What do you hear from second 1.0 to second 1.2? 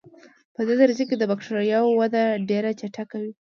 کې